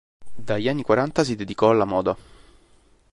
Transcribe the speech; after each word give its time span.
Dagli 0.33 0.67
anni 0.67 0.81
quaranta 0.81 1.23
si 1.23 1.35
dedicò 1.35 1.69
alla 1.69 1.85
moda. 1.85 2.17